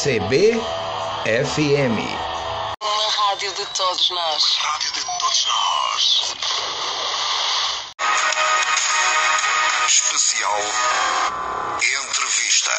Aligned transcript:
CBFM. 0.00 0.60
Uma 2.80 3.08
rádio 3.10 3.50
de 3.52 3.66
todos 3.76 4.10
nós. 4.10 4.44
Rádio 4.60 4.92
de 4.92 5.04
todos 5.04 5.46
nós. 5.48 6.36
Especial 9.88 10.56
Entrevista. 11.82 12.70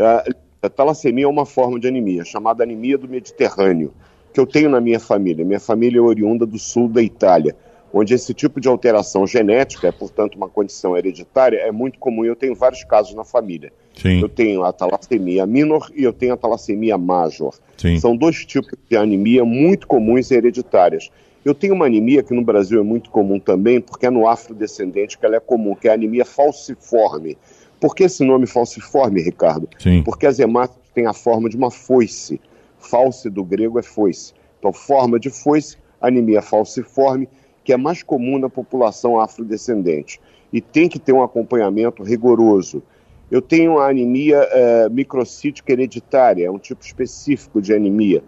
No 0.00 0.08
ar. 0.08 0.24
A 0.60 0.68
talassemia 0.68 1.26
é 1.26 1.28
uma 1.28 1.46
forma 1.46 1.78
de 1.78 1.86
anemia, 1.86 2.24
chamada 2.24 2.64
anemia 2.64 2.98
do 2.98 3.06
Mediterrâneo, 3.06 3.94
que 4.32 4.40
eu 4.40 4.46
tenho 4.46 4.68
na 4.68 4.80
minha 4.80 4.98
família. 4.98 5.44
Minha 5.44 5.60
família 5.60 6.00
é 6.00 6.02
oriunda 6.02 6.44
do 6.44 6.58
sul 6.58 6.88
da 6.88 7.00
Itália, 7.00 7.56
onde 7.92 8.12
esse 8.12 8.34
tipo 8.34 8.60
de 8.60 8.66
alteração 8.66 9.24
genética, 9.24 9.86
é 9.86 9.92
portanto 9.92 10.34
uma 10.34 10.48
condição 10.48 10.96
hereditária, 10.96 11.58
é 11.58 11.70
muito 11.70 12.00
comum. 12.00 12.24
Eu 12.24 12.34
tenho 12.34 12.56
vários 12.56 12.82
casos 12.82 13.14
na 13.14 13.22
família. 13.22 13.72
Sim. 13.94 14.20
Eu 14.20 14.28
tenho 14.28 14.64
a 14.64 14.72
talassemia 14.72 15.46
minor 15.46 15.90
e 15.94 16.02
eu 16.02 16.12
tenho 16.12 16.34
a 16.34 16.36
talassemia 16.36 16.98
major. 16.98 17.54
Sim. 17.76 17.98
São 17.98 18.16
dois 18.16 18.44
tipos 18.44 18.72
de 18.88 18.96
anemia 18.96 19.44
muito 19.44 19.86
comuns 19.86 20.30
e 20.30 20.34
hereditárias. 20.34 21.10
Eu 21.44 21.54
tenho 21.54 21.74
uma 21.74 21.86
anemia 21.86 22.22
que 22.22 22.32
no 22.32 22.42
Brasil 22.42 22.80
é 22.80 22.82
muito 22.82 23.10
comum 23.10 23.38
também, 23.38 23.80
porque 23.80 24.06
é 24.06 24.10
no 24.10 24.26
afrodescendente 24.26 25.18
que 25.18 25.26
ela 25.26 25.36
é 25.36 25.40
comum, 25.40 25.74
que 25.74 25.88
é 25.88 25.90
a 25.90 25.94
anemia 25.94 26.24
falciforme. 26.24 27.36
Por 27.78 27.94
que 27.94 28.04
esse 28.04 28.24
nome 28.24 28.46
falciforme, 28.46 29.20
Ricardo? 29.20 29.68
Sim. 29.78 30.02
Porque 30.02 30.26
as 30.26 30.38
hemácias 30.38 30.78
têm 30.94 31.06
a 31.06 31.12
forma 31.12 31.50
de 31.50 31.56
uma 31.56 31.70
foice. 31.70 32.40
False 32.78 33.28
do 33.28 33.44
grego 33.44 33.78
é 33.78 33.82
foice. 33.82 34.32
Então, 34.58 34.72
forma 34.72 35.20
de 35.20 35.28
foice, 35.28 35.76
anemia 36.00 36.40
falciforme, 36.40 37.28
que 37.62 37.72
é 37.72 37.76
mais 37.76 38.02
comum 38.02 38.38
na 38.38 38.48
população 38.48 39.20
afrodescendente. 39.20 40.18
E 40.50 40.62
tem 40.62 40.88
que 40.88 40.98
ter 40.98 41.12
um 41.12 41.22
acompanhamento 41.22 42.02
rigoroso. 42.02 42.82
Eu 43.30 43.40
tenho 43.42 43.78
a 43.78 43.88
anemia 43.90 44.36
eh, 44.50 44.88
microcítica 44.90 45.72
hereditária, 45.72 46.46
é 46.46 46.50
um 46.50 46.58
tipo 46.58 46.84
específico 46.84 47.60
de 47.60 47.72
anemia. 47.74 48.22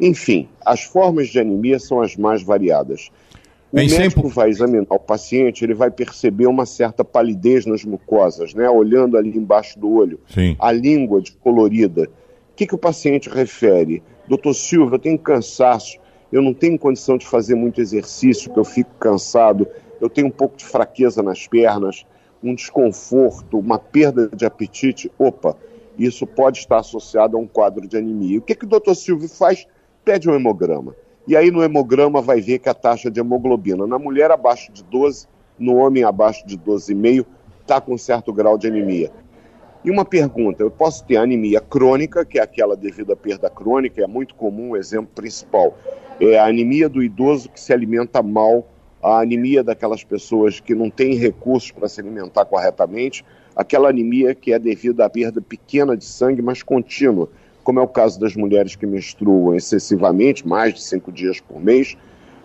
Enfim, 0.00 0.48
as 0.64 0.82
formas 0.82 1.28
de 1.28 1.38
anemia 1.38 1.78
são 1.78 2.00
as 2.00 2.16
mais 2.16 2.42
variadas. 2.42 3.10
O 3.72 3.76
Bem, 3.76 3.88
médico 3.88 4.20
sempre- 4.22 4.34
vai 4.34 4.50
examinar 4.50 4.86
o 4.90 4.98
paciente, 4.98 5.64
ele 5.64 5.74
vai 5.74 5.90
perceber 5.90 6.46
uma 6.46 6.66
certa 6.66 7.02
palidez 7.04 7.64
nas 7.64 7.84
mucosas, 7.84 8.52
né? 8.52 8.68
Olhando 8.68 9.16
ali 9.16 9.30
embaixo 9.36 9.78
do 9.78 9.90
olho, 9.90 10.20
Sim. 10.28 10.54
a 10.58 10.70
língua 10.70 11.20
descolorida. 11.22 12.02
O 12.04 12.54
que, 12.54 12.66
que 12.66 12.74
o 12.74 12.78
paciente 12.78 13.30
refere? 13.30 14.02
Doutor 14.28 14.52
Silva, 14.54 14.96
eu 14.96 14.98
tenho 14.98 15.18
cansaço, 15.18 15.98
eu 16.30 16.42
não 16.42 16.52
tenho 16.52 16.78
condição 16.78 17.16
de 17.16 17.26
fazer 17.26 17.54
muito 17.54 17.80
exercício, 17.80 18.52
que 18.52 18.58
eu 18.58 18.64
fico 18.64 18.90
cansado, 19.00 19.66
eu 20.00 20.10
tenho 20.10 20.26
um 20.26 20.30
pouco 20.30 20.56
de 20.58 20.64
fraqueza 20.66 21.22
nas 21.22 21.46
pernas, 21.46 22.04
um 22.42 22.54
desconforto, 22.54 23.58
uma 23.58 23.78
perda 23.78 24.28
de 24.28 24.44
apetite. 24.44 25.10
Opa, 25.18 25.56
isso 25.98 26.26
pode 26.26 26.58
estar 26.58 26.78
associado 26.78 27.36
a 27.36 27.40
um 27.40 27.46
quadro 27.46 27.86
de 27.86 27.96
anemia. 27.96 28.38
O 28.38 28.42
que, 28.42 28.54
que 28.54 28.64
o 28.64 28.68
doutor 28.68 28.94
Silvio 28.94 29.28
faz? 29.28 29.66
Pede 30.04 30.28
um 30.28 30.34
hemograma. 30.34 30.94
E 31.26 31.36
aí 31.36 31.50
no 31.50 31.62
hemograma 31.62 32.20
vai 32.20 32.40
ver 32.40 32.58
que 32.58 32.68
a 32.68 32.74
taxa 32.74 33.10
de 33.10 33.20
hemoglobina 33.20 33.86
na 33.86 33.98
mulher 33.98 34.30
abaixo 34.30 34.72
de 34.72 34.82
12, 34.82 35.28
no 35.58 35.76
homem 35.76 36.02
abaixo 36.02 36.44
de 36.46 36.58
12,5, 36.58 37.24
está 37.60 37.80
com 37.80 37.96
certo 37.96 38.32
grau 38.32 38.58
de 38.58 38.66
anemia. 38.66 39.12
E 39.84 39.90
uma 39.90 40.04
pergunta, 40.04 40.62
eu 40.62 40.70
posso 40.70 41.04
ter 41.04 41.16
anemia 41.16 41.60
crônica, 41.60 42.24
que 42.24 42.38
é 42.38 42.42
aquela 42.42 42.76
devido 42.76 43.12
à 43.12 43.16
perda 43.16 43.50
crônica, 43.50 44.02
é 44.02 44.06
muito 44.06 44.34
comum, 44.34 44.70
o 44.70 44.76
exemplo 44.76 45.10
principal. 45.14 45.76
É 46.20 46.38
a 46.38 46.46
anemia 46.46 46.88
do 46.88 47.02
idoso 47.02 47.48
que 47.48 47.60
se 47.60 47.72
alimenta 47.72 48.22
mal, 48.22 48.66
a 49.02 49.20
anemia 49.20 49.64
daquelas 49.64 50.04
pessoas 50.04 50.60
que 50.60 50.74
não 50.74 50.88
têm 50.88 51.14
recursos 51.14 51.72
para 51.72 51.88
se 51.88 52.00
alimentar 52.00 52.44
corretamente, 52.44 53.24
aquela 53.56 53.88
anemia 53.88 54.34
que 54.34 54.52
é 54.52 54.58
devido 54.58 55.00
à 55.00 55.10
perda 55.10 55.40
pequena 55.40 55.96
de 55.96 56.04
sangue, 56.04 56.40
mas 56.40 56.62
contínua, 56.62 57.28
como 57.64 57.80
é 57.80 57.82
o 57.82 57.88
caso 57.88 58.20
das 58.20 58.36
mulheres 58.36 58.76
que 58.76 58.86
menstruam 58.86 59.54
excessivamente, 59.54 60.46
mais 60.46 60.74
de 60.74 60.82
cinco 60.82 61.10
dias 61.10 61.40
por 61.40 61.60
mês, 61.60 61.96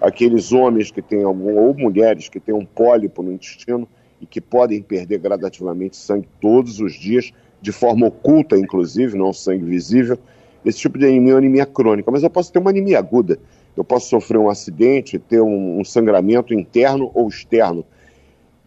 aqueles 0.01 0.51
homens 0.51 0.89
que 0.89 1.01
têm 1.01 1.23
algum, 1.23 1.57
ou 1.57 1.73
mulheres 1.75 2.27
que 2.27 2.39
têm 2.39 2.55
um 2.55 2.65
pólipo 2.65 3.21
no 3.21 3.31
intestino 3.31 3.87
e 4.19 4.25
que 4.25 4.41
podem 4.41 4.81
perder 4.81 5.19
gradativamente 5.19 5.95
sangue 5.95 6.27
todos 6.41 6.79
os 6.79 6.93
dias, 6.93 7.31
de 7.61 7.71
forma 7.71 8.07
oculta, 8.07 8.57
inclusive, 8.57 9.17
não 9.17 9.31
sangue 9.31 9.63
visível. 9.63 10.17
Esse 10.65 10.79
tipo 10.79 10.97
de 10.97 11.05
anemia 11.05 11.33
é 11.33 11.37
anemia 11.37 11.65
crônica, 11.65 12.09
mas 12.11 12.23
eu 12.23 12.29
posso 12.29 12.51
ter 12.51 12.59
uma 12.59 12.71
anemia 12.71 12.99
aguda. 12.99 13.39
Eu 13.77 13.83
posso 13.83 14.09
sofrer 14.09 14.39
um 14.39 14.49
acidente, 14.49 15.19
ter 15.19 15.39
um, 15.39 15.79
um 15.79 15.85
sangramento 15.85 16.51
interno 16.51 17.11
ou 17.13 17.27
externo. 17.29 17.85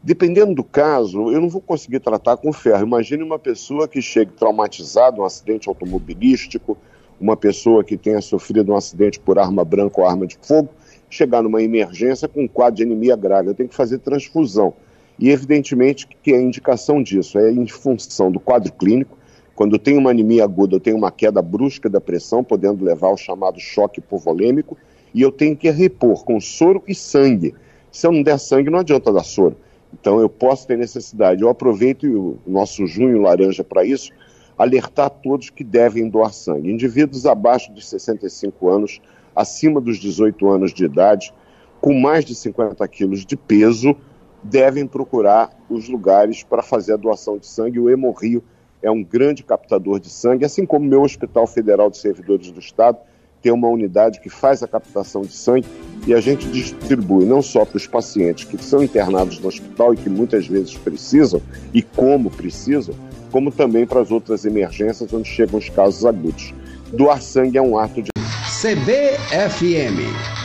Dependendo 0.01 0.55
do 0.55 0.63
caso, 0.63 1.33
eu 1.33 1.41
não 1.41 1.49
vou 1.49 1.61
conseguir 1.61 1.99
tratar 1.99 2.37
com 2.37 2.53
ferro. 2.53 2.87
Imagine 2.87 3.25
uma 3.25 3.39
pessoa 3.39 3.89
que 3.89 4.01
chegue 4.01 4.31
traumatizada, 4.33 5.21
um 5.21 5.25
acidente 5.25 5.69
automobilístico, 5.69 6.79
uma 7.21 7.37
pessoa 7.37 7.83
que 7.83 7.97
tenha 7.97 8.21
sofrido 8.21 8.73
um 8.73 8.77
acidente 8.77 9.19
por 9.19 9.37
arma 9.37 9.65
branca 9.65 10.01
ou 10.01 10.07
arma 10.07 10.29
de 10.29 10.39
fogo, 10.41 10.71
chegar 11.11 11.43
numa 11.43 11.61
emergência 11.61 12.29
com 12.29 12.45
um 12.45 12.49
quadro 12.49 12.77
de 12.77 12.85
anemia 12.85 13.17
grave. 13.17 13.49
Eu 13.49 13.55
tenho 13.55 13.69
que 13.69 13.75
fazer 13.75 13.99
transfusão. 13.99 14.73
E 15.19 15.29
evidentemente 15.29 16.07
que 16.23 16.33
a 16.33 16.41
indicação 16.41 17.03
disso 17.03 17.37
é 17.37 17.51
em 17.51 17.67
função 17.67 18.31
do 18.31 18.39
quadro 18.39 18.73
clínico. 18.73 19.19
Quando 19.57 19.79
tenho 19.79 19.99
uma 19.99 20.13
anemia 20.13 20.45
aguda, 20.45 20.77
eu 20.77 20.81
tenho 20.81 20.97
uma 20.97 21.11
queda 21.11 21.43
brusca 21.43 21.91
da 21.91 22.01
pressão, 22.01 22.43
podendo 22.43 22.83
levar 22.83 23.09
ao 23.09 23.17
chamado 23.19 23.61
choque 23.61 23.99
hipovolêmico, 23.99 24.79
e 25.15 25.23
eu 25.23 25.33
tenho 25.33 25.57
que 25.57 25.71
repor 25.71 26.25
com 26.25 26.41
soro 26.41 26.83
e 26.87 26.95
sangue. 26.95 27.55
Se 27.91 28.07
eu 28.07 28.13
não 28.13 28.23
der 28.23 28.39
sangue, 28.39 28.71
não 28.71 28.79
adianta 28.79 29.13
dar 29.13 29.25
soro. 29.25 29.57
Então 29.93 30.21
eu 30.21 30.29
posso 30.29 30.67
ter 30.67 30.79
necessidade. 30.79 31.43
Eu 31.43 31.49
aproveito 31.49 32.05
o 32.05 32.39
nosso 32.47 32.87
junho 32.87 33.21
laranja 33.21 33.65
para 33.65 33.85
isso, 33.85 34.13
alertar 34.57 35.11
todos 35.11 35.51
que 35.51 35.65
devem 35.65 36.09
doar 36.09 36.33
sangue. 36.33 36.71
Indivíduos 36.71 37.27
abaixo 37.27 37.73
de 37.73 37.85
65 37.85 38.69
anos, 38.69 39.01
acima 39.35 39.81
dos 39.81 39.99
18 39.99 40.49
anos 40.49 40.73
de 40.73 40.85
idade, 40.85 41.35
com 41.81 41.95
mais 41.95 42.25
de 42.25 42.35
50 42.35 42.87
quilos 42.89 43.25
de 43.25 43.37
peso, 43.37 43.97
devem 44.43 44.87
procurar 44.87 45.51
os 45.69 45.89
lugares 45.89 46.43
para 46.43 46.63
fazer 46.63 46.93
a 46.93 46.97
doação 46.97 47.37
de 47.37 47.47
sangue. 47.47 47.81
O 47.81 47.91
Hemorrio 47.91 48.43
é 48.83 48.91
um 48.91 49.03
grande 49.03 49.43
captador 49.43 49.99
de 49.99 50.09
sangue, 50.09 50.45
assim 50.45 50.65
como 50.65 50.87
o 50.87 50.89
meu 50.89 51.03
Hospital 51.03 51.47
Federal 51.47 51.91
de 51.91 51.99
Servidores 51.99 52.51
do 52.51 52.61
Estado 52.61 52.99
tem 53.43 53.53
uma 53.53 53.69
unidade 53.69 54.21
que 54.21 54.29
faz 54.29 54.63
a 54.63 54.69
captação 54.69 55.23
de 55.23 55.33
sangue 55.33 55.67
e 56.07 56.15
a 56.15 56.21
gente 56.21 56.47
distribui 56.49 57.25
não 57.25 57.43
só 57.43 57.65
para 57.65 57.77
os 57.77 57.87
pacientes 57.87 58.45
que 58.45 58.63
são 58.63 58.83
internados 58.83 59.39
no 59.39 59.49
hospital 59.49 59.95
e 59.95 59.97
que 59.97 60.09
muitas 60.09 60.47
vezes 60.47 60.77
precisam 60.77 61.41
e 61.73 61.83
como 61.83 62.31
precisam, 62.31 62.95
como 63.31 63.51
também 63.51 63.87
para 63.87 64.01
as 64.01 64.11
outras 64.11 64.45
emergências 64.45 65.13
onde 65.13 65.29
chegam 65.29 65.59
os 65.59 65.69
casos 65.69 66.05
agudos. 66.05 66.55
Doar 66.93 67.23
sangue 67.23 67.59
é 67.59 67.63
um 67.63 67.79
ato 67.79 68.03
de 68.03 68.11
CBFM. 68.61 70.40